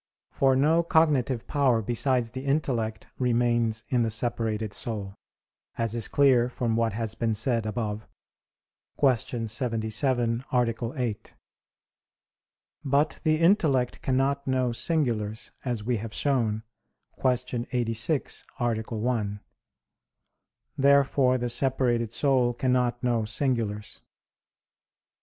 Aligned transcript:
For 0.31 0.55
no 0.55 0.81
cognitive 0.81 1.45
power 1.45 1.79
besides 1.83 2.31
the 2.31 2.43
intellect 2.43 3.05
remains 3.19 3.83
in 3.89 4.01
the 4.01 4.09
separated 4.09 4.73
soul, 4.73 5.13
as 5.77 5.93
is 5.93 6.07
clear 6.07 6.49
from 6.49 6.75
what 6.75 6.93
has 6.93 7.13
been 7.13 7.35
said 7.35 7.67
above 7.67 8.07
(Q. 8.99 9.47
77, 9.47 10.43
A. 10.51 10.93
8). 10.95 11.33
But 12.83 13.19
the 13.21 13.35
intellect 13.39 14.01
cannot 14.01 14.47
know 14.47 14.71
singulars, 14.71 15.51
as 15.63 15.83
we 15.83 15.97
have 15.97 16.15
shown 16.15 16.63
(Q. 17.21 17.67
86, 17.71 18.43
A. 18.59 18.81
1). 18.83 19.39
Therefore 20.79 21.37
the 21.37 21.47
separated 21.49 22.11
soul 22.11 22.55
cannot 22.55 23.03
know 23.03 23.23
singulars. 23.23 24.01